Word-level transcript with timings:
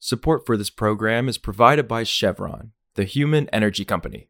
Support 0.00 0.46
for 0.46 0.56
this 0.56 0.70
program 0.70 1.28
is 1.28 1.38
provided 1.38 1.88
by 1.88 2.04
Chevron, 2.04 2.70
the 2.94 3.02
human 3.02 3.48
energy 3.48 3.84
company. 3.84 4.28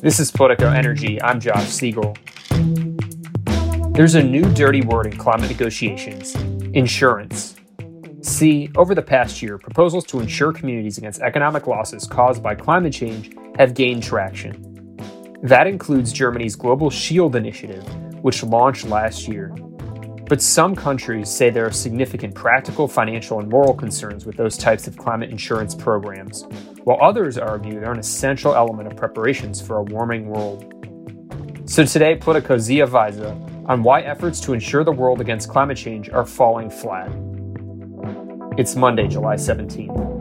This 0.00 0.18
is 0.18 0.32
Politico 0.32 0.68
Energy. 0.68 1.22
I'm 1.22 1.38
Josh 1.38 1.68
Siegel. 1.68 2.16
There's 3.92 4.16
a 4.16 4.22
new 4.22 4.42
dirty 4.52 4.80
word 4.80 5.06
in 5.06 5.16
climate 5.16 5.48
negotiations 5.48 6.34
insurance. 6.74 7.54
See, 8.22 8.70
over 8.76 8.92
the 8.96 9.02
past 9.02 9.40
year, 9.40 9.56
proposals 9.56 10.04
to 10.06 10.18
insure 10.18 10.52
communities 10.52 10.98
against 10.98 11.20
economic 11.20 11.68
losses 11.68 12.08
caused 12.08 12.42
by 12.42 12.56
climate 12.56 12.92
change 12.92 13.32
have 13.56 13.74
gained 13.74 14.02
traction. 14.02 14.65
That 15.42 15.66
includes 15.66 16.12
Germany's 16.12 16.56
Global 16.56 16.88
Shield 16.88 17.36
initiative, 17.36 17.84
which 18.22 18.42
launched 18.42 18.86
last 18.86 19.28
year. 19.28 19.48
But 20.28 20.40
some 20.42 20.74
countries 20.74 21.28
say 21.28 21.50
there 21.50 21.66
are 21.66 21.72
significant 21.72 22.34
practical, 22.34 22.88
financial, 22.88 23.38
and 23.38 23.48
moral 23.48 23.74
concerns 23.74 24.24
with 24.26 24.36
those 24.36 24.56
types 24.56 24.88
of 24.88 24.96
climate 24.96 25.30
insurance 25.30 25.74
programs, 25.74 26.46
while 26.84 26.98
others 27.00 27.38
argue 27.38 27.78
they're 27.78 27.92
an 27.92 27.98
essential 27.98 28.54
element 28.54 28.90
of 28.90 28.96
preparations 28.96 29.60
for 29.60 29.76
a 29.76 29.82
warming 29.82 30.26
world. 30.26 30.72
So 31.66 31.84
today, 31.84 32.16
Politico 32.16 32.58
Zia 32.58 32.86
Weise 32.86 33.66
on 33.68 33.82
why 33.82 34.00
efforts 34.00 34.40
to 34.40 34.54
insure 34.54 34.84
the 34.84 34.92
world 34.92 35.20
against 35.20 35.48
climate 35.48 35.76
change 35.76 36.08
are 36.08 36.24
falling 36.24 36.70
flat. 36.70 37.12
It's 38.56 38.74
Monday, 38.74 39.06
July 39.06 39.34
17th. 39.34 40.15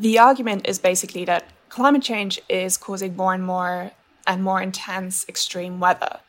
The 0.00 0.18
argument 0.18 0.66
is 0.66 0.78
basically 0.78 1.26
that 1.26 1.44
climate 1.68 2.02
change 2.02 2.40
is 2.48 2.78
causing 2.78 3.16
more 3.16 3.34
and 3.34 3.44
more 3.44 3.90
and 4.26 4.42
more 4.42 4.62
intense 4.62 5.26
extreme 5.28 5.78
weather, 5.78 6.20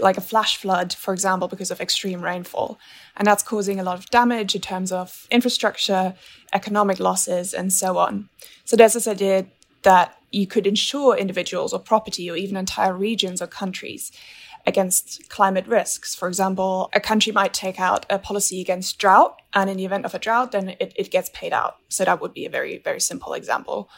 like 0.00 0.16
a 0.16 0.20
flash 0.20 0.56
flood, 0.56 0.92
for 0.92 1.14
example, 1.14 1.46
because 1.46 1.70
of 1.70 1.80
extreme 1.80 2.22
rainfall. 2.22 2.80
And 3.16 3.28
that's 3.28 3.44
causing 3.44 3.78
a 3.78 3.84
lot 3.84 4.00
of 4.00 4.10
damage 4.10 4.56
in 4.56 4.60
terms 4.60 4.90
of 4.90 5.28
infrastructure, 5.30 6.14
economic 6.52 6.98
losses, 6.98 7.54
and 7.54 7.72
so 7.72 7.98
on. 7.98 8.28
So 8.64 8.74
there's 8.74 8.94
this 8.94 9.06
idea 9.06 9.46
that 9.82 10.18
you 10.32 10.48
could 10.48 10.66
insure 10.66 11.16
individuals 11.16 11.72
or 11.72 11.78
property 11.78 12.28
or 12.28 12.36
even 12.36 12.56
entire 12.56 12.96
regions 12.96 13.40
or 13.40 13.46
countries 13.46 14.10
against 14.66 15.28
climate 15.28 15.66
risks. 15.66 16.14
For 16.14 16.28
example, 16.28 16.90
a 16.92 17.00
country 17.00 17.32
might 17.32 17.54
take 17.54 17.80
out 17.80 18.06
a 18.10 18.18
policy 18.18 18.60
against 18.60 18.98
drought, 18.98 19.40
and 19.52 19.68
in 19.70 19.76
the 19.76 19.84
event 19.84 20.04
of 20.04 20.14
a 20.14 20.18
drought, 20.18 20.52
then 20.52 20.70
it, 20.80 20.92
it 20.96 21.10
gets 21.10 21.30
paid 21.32 21.52
out. 21.52 21.76
So 21.88 22.04
that 22.04 22.20
would 22.20 22.34
be 22.34 22.46
a 22.46 22.50
very, 22.50 22.78
very 22.78 23.00
simple 23.00 23.32
example. 23.32 23.88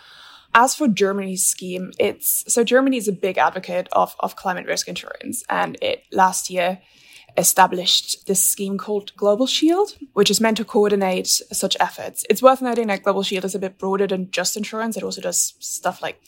As 0.54 0.74
for 0.74 0.86
Germany's 0.86 1.44
scheme, 1.44 1.92
it's 1.98 2.44
so 2.52 2.62
Germany 2.62 2.98
is 2.98 3.08
a 3.08 3.12
big 3.12 3.38
advocate 3.38 3.88
of, 3.92 4.14
of 4.20 4.36
climate 4.36 4.66
risk 4.66 4.86
insurance, 4.88 5.42
and 5.48 5.76
it 5.80 6.04
last 6.12 6.50
year 6.50 6.80
established 7.38 8.26
this 8.26 8.44
scheme 8.44 8.76
called 8.76 9.16
Global 9.16 9.46
Shield, 9.46 9.96
which 10.12 10.30
is 10.30 10.40
meant 10.40 10.58
to 10.58 10.64
coordinate 10.66 11.26
such 11.26 11.76
efforts. 11.80 12.24
It's 12.28 12.42
worth 12.42 12.60
noting 12.60 12.88
that 12.88 13.02
Global 13.02 13.22
Shield 13.22 13.46
is 13.46 13.54
a 13.54 13.58
bit 13.58 13.78
broader 13.78 14.06
than 14.06 14.30
just 14.30 14.56
insurance. 14.56 14.98
It 14.98 15.02
also 15.02 15.22
does 15.22 15.54
stuff 15.58 16.02
like 16.02 16.20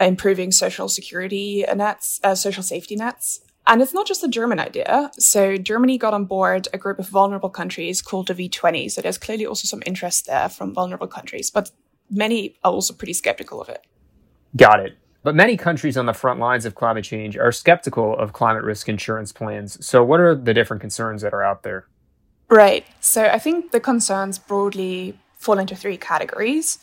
improving 0.00 0.50
social 0.50 0.88
security 0.88 1.64
nets, 1.76 2.18
uh, 2.24 2.34
social 2.34 2.64
safety 2.64 2.96
nets, 2.96 3.40
and 3.66 3.82
it's 3.82 3.94
not 3.94 4.06
just 4.06 4.24
a 4.24 4.28
German 4.28 4.58
idea. 4.58 5.10
So 5.18 5.56
Germany 5.56 5.98
got 5.98 6.14
on 6.14 6.24
board 6.24 6.68
a 6.72 6.78
group 6.78 6.98
of 6.98 7.08
vulnerable 7.08 7.50
countries 7.50 8.02
called 8.02 8.28
the 8.28 8.34
V20. 8.34 8.90
So 8.90 9.00
there's 9.00 9.18
clearly 9.18 9.46
also 9.46 9.66
some 9.66 9.82
interest 9.86 10.26
there 10.26 10.48
from 10.48 10.74
vulnerable 10.74 11.06
countries, 11.06 11.50
but 11.50 11.70
many 12.10 12.56
are 12.64 12.72
also 12.72 12.94
pretty 12.94 13.12
skeptical 13.12 13.60
of 13.60 13.68
it. 13.68 13.86
Got 14.56 14.80
it. 14.80 14.98
But 15.22 15.34
many 15.34 15.56
countries 15.56 15.98
on 15.98 16.06
the 16.06 16.14
front 16.14 16.40
lines 16.40 16.64
of 16.64 16.74
climate 16.74 17.04
change 17.04 17.36
are 17.36 17.52
skeptical 17.52 18.16
of 18.16 18.32
climate 18.32 18.64
risk 18.64 18.88
insurance 18.88 19.32
plans. 19.32 19.84
So 19.86 20.02
what 20.02 20.18
are 20.18 20.34
the 20.34 20.54
different 20.54 20.80
concerns 20.80 21.20
that 21.22 21.34
are 21.34 21.44
out 21.44 21.62
there? 21.62 21.86
Right. 22.48 22.86
So 23.00 23.26
I 23.26 23.38
think 23.38 23.70
the 23.70 23.80
concerns 23.80 24.38
broadly 24.38 25.18
fall 25.36 25.58
into 25.58 25.76
three 25.76 25.96
categories 25.96 26.78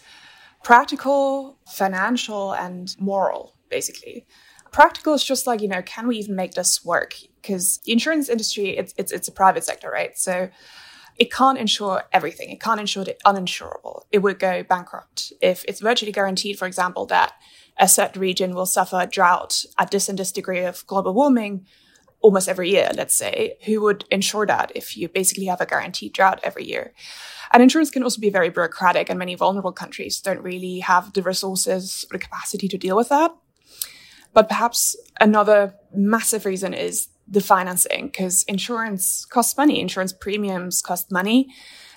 practical, 0.63 1.57
financial, 1.67 2.53
and 2.53 2.95
moral, 2.99 3.53
basically 3.69 4.25
practical 4.71 5.13
is 5.13 5.23
just 5.23 5.47
like 5.47 5.61
you 5.61 5.67
know 5.67 5.81
can 5.81 6.07
we 6.07 6.17
even 6.17 6.35
make 6.35 6.53
this 6.53 6.83
work? 6.83 7.15
Because 7.41 7.79
the 7.79 7.91
insurance 7.91 8.29
industry 8.29 8.77
it's, 8.77 8.93
it's 8.97 9.11
it's 9.11 9.27
a 9.27 9.31
private 9.31 9.63
sector 9.63 9.89
right? 9.89 10.17
So 10.17 10.49
it 11.17 11.31
can't 11.31 11.57
insure 11.57 12.03
everything. 12.13 12.49
It 12.49 12.61
can't 12.61 12.79
insure 12.79 13.03
the 13.03 13.17
uninsurable. 13.25 14.03
It 14.11 14.19
would 14.19 14.37
go 14.37 14.63
bankrupt. 14.63 15.33
If 15.41 15.65
it's 15.67 15.79
virtually 15.79 16.11
guaranteed 16.11 16.59
for 16.59 16.67
example 16.67 17.05
that 17.07 17.33
a 17.79 17.87
certain 17.87 18.21
region 18.21 18.55
will 18.55 18.65
suffer 18.65 19.07
drought 19.09 19.65
at 19.77 19.91
this 19.91 20.09
and 20.09 20.17
this 20.17 20.31
degree 20.31 20.63
of 20.63 20.85
global 20.87 21.13
warming 21.13 21.65
almost 22.19 22.49
every 22.49 22.71
year 22.71 22.89
let's 22.95 23.13
say 23.13 23.55
who 23.65 23.79
would 23.79 24.03
insure 24.09 24.47
that 24.47 24.71
if 24.73 24.97
you 24.97 25.07
basically 25.07 25.45
have 25.45 25.61
a 25.61 25.67
guaranteed 25.67 26.13
drought 26.13 26.39
every 26.43 26.65
year? 26.65 26.93
And 27.51 27.63
insurance 27.63 27.89
can 27.89 28.03
also 28.03 28.19
be 28.19 28.29
very 28.29 28.49
bureaucratic 28.49 29.09
and 29.09 29.19
many 29.19 29.35
vulnerable 29.35 29.71
countries 29.71 30.19
don't 30.19 30.41
really 30.41 30.79
have 30.79 31.13
the 31.13 31.21
resources 31.21 32.05
or 32.11 32.17
the 32.17 32.23
capacity 32.23 32.67
to 32.67 32.77
deal 32.77 32.95
with 32.95 33.09
that 33.09 33.31
but 34.33 34.47
perhaps 34.47 34.95
another 35.19 35.75
massive 35.93 36.45
reason 36.45 36.73
is 36.73 37.07
the 37.27 37.41
financing, 37.41 38.07
because 38.07 38.43
insurance 38.43 39.25
costs 39.25 39.57
money, 39.57 39.79
insurance 39.79 40.13
premiums 40.13 40.81
cost 40.81 41.11
money. 41.11 41.47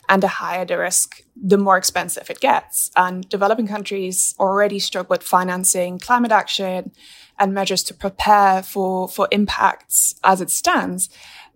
And 0.09 0.25
the 0.25 0.29
higher 0.29 0.65
the 0.65 0.77
risk, 0.77 1.23
the 1.41 1.57
more 1.57 1.77
expensive 1.77 2.31
it 2.31 2.41
gets. 2.41 2.91
And 2.97 3.29
developing 3.29 3.69
countries 3.69 4.35
already 4.41 4.81
struggle 4.81 5.11
with 5.11 5.23
financing 5.23 6.01
climate 6.01 6.33
action 6.33 6.91
and 7.39 7.55
measures 7.55 7.85
to 7.85 7.95
prepare 7.95 8.61
for, 8.65 9.07
for 9.07 9.29
impacts 9.31 10.17
as 10.25 10.41
it 10.41 10.51
stands. 10.51 11.11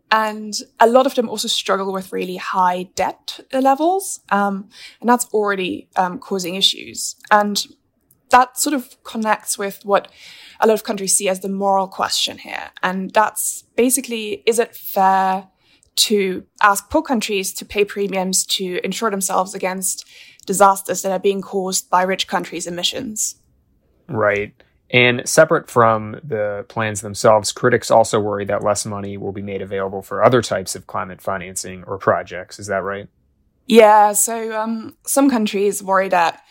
And 0.08 0.54
a 0.78 0.86
lot 0.86 1.04
of 1.04 1.16
them 1.16 1.28
also 1.28 1.48
struggle 1.48 1.92
with 1.92 2.12
really 2.12 2.36
high 2.36 2.84
debt 2.94 3.40
levels. 3.52 4.20
Um, 4.30 4.68
and 5.00 5.10
that's 5.10 5.26
already 5.34 5.88
um, 5.96 6.20
causing 6.20 6.54
issues. 6.54 7.16
And 7.32 7.66
that 8.34 8.58
sort 8.58 8.74
of 8.74 9.00
connects 9.04 9.56
with 9.56 9.80
what 9.84 10.08
a 10.58 10.66
lot 10.66 10.74
of 10.74 10.82
countries 10.82 11.16
see 11.16 11.28
as 11.28 11.38
the 11.38 11.48
moral 11.48 11.86
question 11.86 12.36
here. 12.36 12.72
And 12.82 13.12
that's 13.12 13.62
basically, 13.76 14.42
is 14.44 14.58
it 14.58 14.74
fair 14.74 15.46
to 15.96 16.44
ask 16.60 16.90
poor 16.90 17.02
countries 17.02 17.52
to 17.54 17.64
pay 17.64 17.84
premiums 17.84 18.44
to 18.46 18.80
insure 18.82 19.12
themselves 19.12 19.54
against 19.54 20.04
disasters 20.46 21.02
that 21.02 21.12
are 21.12 21.20
being 21.20 21.42
caused 21.42 21.88
by 21.88 22.02
rich 22.02 22.26
countries' 22.26 22.66
emissions? 22.66 23.36
Right. 24.08 24.52
And 24.90 25.28
separate 25.28 25.70
from 25.70 26.20
the 26.24 26.66
plans 26.68 27.02
themselves, 27.02 27.52
critics 27.52 27.88
also 27.88 28.18
worry 28.18 28.44
that 28.46 28.64
less 28.64 28.84
money 28.84 29.16
will 29.16 29.32
be 29.32 29.42
made 29.42 29.62
available 29.62 30.02
for 30.02 30.24
other 30.24 30.42
types 30.42 30.74
of 30.74 30.88
climate 30.88 31.22
financing 31.22 31.84
or 31.84 31.98
projects. 31.98 32.58
Is 32.58 32.66
that 32.66 32.82
right? 32.82 33.08
Yeah. 33.68 34.12
So 34.12 34.60
um, 34.60 34.96
some 35.06 35.30
countries 35.30 35.84
worry 35.84 36.08
that 36.08 36.42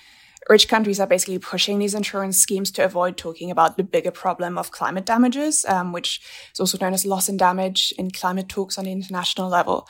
rich 0.49 0.67
countries 0.67 0.99
are 0.99 1.07
basically 1.07 1.39
pushing 1.39 1.79
these 1.79 1.93
insurance 1.93 2.37
schemes 2.37 2.71
to 2.71 2.83
avoid 2.83 3.17
talking 3.17 3.49
about 3.49 3.77
the 3.77 3.83
bigger 3.83 4.11
problem 4.11 4.57
of 4.57 4.71
climate 4.71 5.05
damages, 5.05 5.65
um, 5.65 5.91
which 5.91 6.21
is 6.53 6.59
also 6.59 6.77
known 6.79 6.93
as 6.93 7.05
loss 7.05 7.29
and 7.29 7.39
damage 7.39 7.93
in 7.97 8.11
climate 8.11 8.49
talks 8.49 8.77
on 8.77 8.85
the 8.85 8.91
international 8.91 9.49
level. 9.49 9.87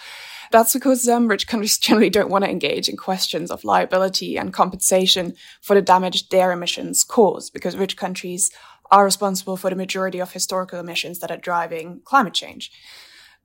That's 0.51 0.73
because 0.73 1.07
um, 1.07 1.27
rich 1.27 1.47
countries 1.47 1.77
generally 1.79 2.09
don't 2.09 2.29
want 2.29 2.43
to 2.43 2.51
engage 2.51 2.87
in 2.87 2.97
questions 2.97 3.49
of 3.49 3.63
liability 3.63 4.37
and 4.37 4.53
compensation 4.53 5.33
for 5.61 5.73
the 5.73 5.81
damage 5.81 6.29
their 6.29 6.51
emissions 6.51 7.03
cause, 7.03 7.49
because 7.49 7.75
rich 7.75 7.97
countries 7.97 8.51
are 8.91 9.05
responsible 9.05 9.57
for 9.57 9.69
the 9.71 9.75
majority 9.75 10.19
of 10.19 10.31
historical 10.31 10.79
emissions 10.79 11.19
that 11.19 11.31
are 11.31 11.37
driving 11.37 12.01
climate 12.03 12.33
change. 12.33 12.71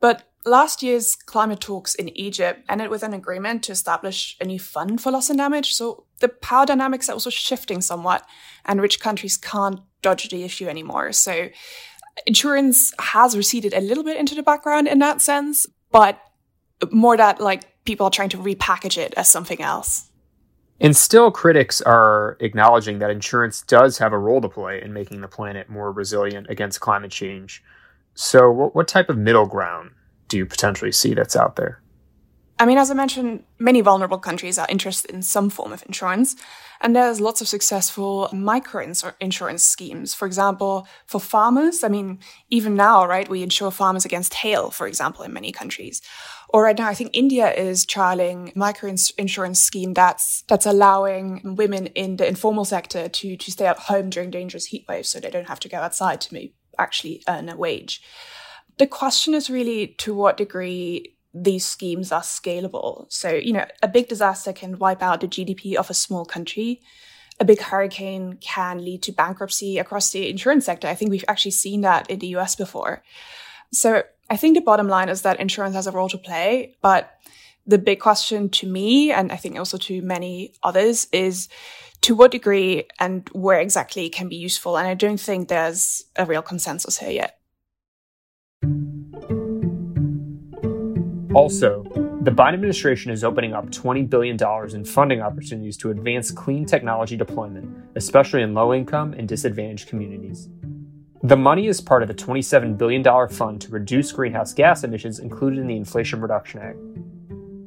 But 0.01 0.28
last 0.49 0.83
year's 0.83 1.15
climate 1.15 1.61
talks 1.61 1.95
in 1.95 2.09
Egypt 2.17 2.65
ended 2.69 2.91
with 2.91 3.03
an 3.03 3.15
agreement 3.15 3.63
to 3.65 3.73
establish 3.73 4.37
a 4.41 4.45
new 4.45 4.59
fund 4.59 5.01
for 5.01 5.13
loss 5.13 5.31
and 5.31 5.39
damage. 5.39 5.75
So 5.75 6.05
the 6.21 6.29
power 6.29 6.67
dynamics 6.67 7.09
are 7.09 7.13
also 7.13 7.31
shifting 7.31 7.81
somewhat, 7.81 8.27
and 8.65 8.81
rich 8.81 9.01
countries 9.01 9.37
can't 9.37 9.81
dodge 10.03 10.29
the 10.29 10.45
issue 10.45 10.69
anymore. 10.69 11.13
So 11.13 11.49
insurance 12.27 12.93
has 12.99 13.37
receded 13.37 13.75
a 13.75 13.81
little 13.81 14.05
bit 14.05 14.17
into 14.17 14.35
the 14.35 14.43
background 14.43 14.89
in 14.89 14.99
that 14.99 15.21
sense, 15.21 15.67
but 15.91 16.21
more 16.91 17.17
that 17.17 17.41
like 17.41 17.85
people 17.85 18.07
are 18.07 18.11
trying 18.11 18.29
to 18.31 18.39
repackage 18.39 18.99
it 18.99 19.15
as 19.17 19.29
something 19.29 19.61
else. 19.61 20.11
And 20.81 20.97
still, 20.97 21.33
critics 21.33 21.81
are 21.81 22.37
acknowledging 22.39 23.01
that 23.01 23.11
insurance 23.11 23.63
does 23.63 23.99
have 23.99 24.13
a 24.13 24.19
role 24.19 24.41
to 24.41 24.49
play 24.49 24.81
in 24.81 24.93
making 24.93 25.23
the 25.23 25.29
planet 25.29 25.69
more 25.69 25.91
resilient 25.91 26.47
against 26.49 26.79
climate 26.81 27.11
change. 27.11 27.65
So, 28.15 28.51
what, 28.51 28.77
what 28.77 28.87
type 28.87 29.09
of 29.09 29.19
middle 29.19 29.47
ground 29.47 29.91
do 30.29 30.37
you 30.37 30.47
potentially 30.47 30.93
see 30.93 31.15
that's 31.15 31.37
out 31.37 31.57
there? 31.57 31.83
I 32.61 32.67
mean, 32.67 32.79
as 32.79 32.91
I 32.91 32.95
mentioned, 32.95 33.45
many 33.61 33.81
vulnerable 33.83 34.19
countries 34.19 34.59
are 34.59 34.67
interested 34.69 35.13
in 35.13 35.23
some 35.23 35.49
form 35.49 35.73
of 35.73 35.85
insurance, 35.87 36.35
and 36.81 36.95
there's 36.95 37.21
lots 37.21 37.41
of 37.41 37.47
successful 37.47 38.29
micro 38.33 38.85
insurance 39.21 39.65
schemes. 39.65 40.13
For 40.13 40.27
example, 40.27 40.89
for 41.07 41.21
farmers, 41.21 41.85
I 41.85 41.89
mean, 41.89 42.19
even 42.51 42.75
now, 42.75 43.07
right, 43.07 43.29
we 43.29 43.45
insure 43.45 43.71
farmers 43.71 44.05
against 44.05 44.35
hail, 44.35 44.71
for 44.71 44.89
example, 44.89 45.25
in 45.25 45.33
many 45.33 45.53
countries. 45.53 46.03
Or 46.49 46.65
right 46.65 46.77
now, 46.77 46.89
I 46.89 46.95
think 46.95 47.11
India 47.13 47.53
is 47.53 47.87
trialing 47.87 48.55
micro 48.57 48.93
insurance 49.19 49.61
scheme 49.61 49.95
that's 49.95 50.43
that's 50.49 50.67
allowing 50.67 51.55
women 51.57 51.87
in 51.89 52.17
the 52.17 52.27
informal 52.27 52.65
sector 52.65 53.09
to 53.09 53.37
to 53.37 53.53
stay 53.53 53.67
at 53.67 53.79
home 53.79 54.11
during 54.11 54.31
dangerous 54.31 54.67
heat 54.67 54.85
waves, 54.89 55.11
so 55.11 55.21
they 55.21 55.31
don't 55.31 55.49
have 55.49 55.61
to 55.61 55.69
go 55.69 55.79
outside 55.79 56.21
to 56.23 56.49
actually 56.77 57.23
earn 57.29 57.49
a 57.49 57.57
wage. 57.57 58.03
The 58.79 58.87
question 58.87 59.35
is 59.35 59.51
really 59.51 59.89
to 59.99 60.15
what 60.15 60.37
degree 60.37 61.15
these 61.35 61.65
schemes 61.65 62.11
are 62.13 62.23
scalable. 62.23 63.07
So, 63.13 63.31
you 63.31 63.53
know, 63.53 63.67
a 63.83 63.89
big 63.89 64.09
disaster 64.09 64.53
can 64.53 64.79
wipe 64.79 65.03
out 65.03 65.21
the 65.21 65.29
GDP 65.29 65.75
of 65.75 65.91
a 65.91 65.95
small 65.95 66.25
country. 66.25 66.81
A 67.41 67.45
big 67.45 67.61
hurricane 67.61 68.39
can 68.41 68.85
lead 68.85 69.03
to 69.03 69.13
bankruptcy 69.13 69.79
across 69.79 70.11
the 70.11 70.29
insurance 70.29 70.65
sector. 70.65 70.89
I 70.89 70.95
think 70.95 71.11
we've 71.11 71.25
actually 71.29 71.53
seen 71.53 71.83
that 71.83 72.11
in 72.11 72.19
the 72.19 72.29
US 72.39 72.57
before. 72.57 73.03
So 73.73 74.03
I 74.31 74.37
think 74.37 74.55
the 74.55 74.63
bottom 74.63 74.89
line 74.89 75.09
is 75.09 75.23
that 75.23 75.41
insurance 75.41 75.75
has 75.75 75.87
a 75.87 75.93
role 75.93 76.09
to 76.09 76.19
play, 76.19 76.77
but 76.81 77.19
the 77.67 77.79
big 77.79 78.01
question 78.01 78.49
to 78.49 78.67
me, 78.67 79.13
and 79.13 79.31
I 79.31 79.37
think 79.37 79.59
also 79.59 79.77
to 79.79 80.01
many 80.03 80.55
others, 80.63 81.07
is 81.13 81.49
to 82.01 82.15
what 82.15 82.31
degree 82.31 82.85
and 82.99 83.29
where 83.33 83.61
exactly 83.61 84.07
it 84.07 84.15
can 84.15 84.29
be 84.29 84.37
useful. 84.37 84.79
And 84.79 84.89
I 84.89 84.95
don't 84.95 85.21
think 85.21 85.49
there's 85.49 86.05
a 86.17 86.25
real 86.25 86.43
consensus 86.43 86.99
here 86.99 87.11
yet. 87.11 87.38
Also, 91.39 91.85
the 92.23 92.33
Biden 92.33 92.55
administration 92.55 93.13
is 93.13 93.23
opening 93.23 93.53
up 93.53 93.71
$20 93.71 94.11
billion 94.11 94.37
in 94.75 94.85
funding 94.85 95.21
opportunities 95.21 95.77
to 95.77 95.91
advance 95.91 96.33
clean 96.33 96.65
technology 96.65 97.17
deployment, 97.17 97.73
especially 97.95 98.43
in 98.43 98.55
low 98.55 98.75
income 98.75 99.13
and 99.13 99.29
disadvantaged 99.29 99.89
communities. 99.89 100.49
The 101.23 101.37
money 101.37 101.69
is 101.69 101.81
part 101.81 102.03
of 102.03 102.09
the 102.09 102.15
$27 102.15 102.77
billion 102.77 103.29
fund 103.29 103.61
to 103.61 103.71
reduce 103.71 104.11
greenhouse 104.11 104.53
gas 104.53 104.83
emissions 104.83 105.21
included 105.21 105.61
in 105.61 105.69
the 105.69 105.77
Inflation 105.77 106.21
Reduction 106.21 106.61
Act. 106.61 106.79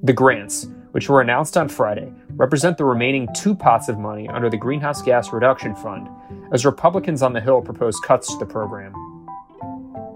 The 0.03 0.11
grants, 0.11 0.67
which 0.91 1.07
were 1.07 1.21
announced 1.21 1.55
on 1.55 1.69
Friday, 1.69 2.11
represent 2.31 2.77
the 2.77 2.83
remaining 2.83 3.29
two 3.33 3.55
pots 3.55 3.87
of 3.87 3.97
money 3.97 4.27
under 4.27 4.49
the 4.49 4.57
Greenhouse 4.57 5.01
Gas 5.01 5.31
Reduction 5.31 5.75
Fund, 5.75 6.09
as 6.51 6.65
Republicans 6.65 7.21
on 7.21 7.31
the 7.31 7.39
Hill 7.39 7.61
propose 7.61 7.97
cuts 7.99 8.33
to 8.33 8.37
the 8.39 8.45
program. 8.45 8.93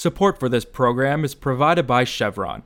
Support 0.00 0.40
for 0.40 0.48
this 0.48 0.64
program 0.64 1.26
is 1.26 1.34
provided 1.34 1.86
by 1.86 2.04
Chevron. 2.04 2.62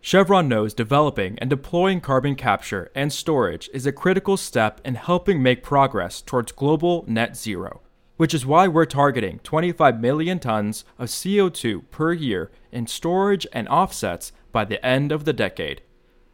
Chevron 0.00 0.48
knows 0.48 0.74
developing 0.74 1.38
and 1.38 1.48
deploying 1.48 2.00
carbon 2.00 2.34
capture 2.34 2.90
and 2.92 3.12
storage 3.12 3.70
is 3.72 3.86
a 3.86 3.92
critical 3.92 4.36
step 4.36 4.80
in 4.84 4.96
helping 4.96 5.40
make 5.40 5.62
progress 5.62 6.20
towards 6.20 6.50
global 6.50 7.04
net 7.06 7.36
zero, 7.36 7.82
which 8.16 8.34
is 8.34 8.44
why 8.44 8.66
we're 8.66 8.84
targeting 8.84 9.38
25 9.44 10.00
million 10.00 10.40
tons 10.40 10.84
of 10.98 11.06
CO2 11.06 11.88
per 11.92 12.12
year 12.12 12.50
in 12.72 12.88
storage 12.88 13.46
and 13.52 13.68
offsets 13.68 14.32
by 14.50 14.64
the 14.64 14.84
end 14.84 15.12
of 15.12 15.24
the 15.24 15.32
decade. 15.32 15.82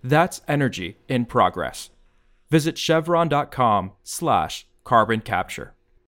That's 0.02 0.40
energy 0.48 0.96
in 1.08 1.26
progress. 1.26 1.90
Visit 2.48 2.78
chevron.com/carbon 2.78 5.20
capture. 5.20 5.74